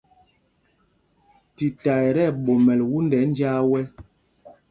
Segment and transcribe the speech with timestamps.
[1.55, 3.83] Tita ɛ tí ɛɓomɛl wundɛ njāā wɛ́.